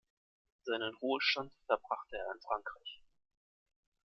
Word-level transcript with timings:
Seinen 0.63 0.95
Ruhestand 0.95 1.51
verbrachte 1.67 2.17
er 2.17 2.33
in 2.33 2.41
Frankreich. 2.41 3.03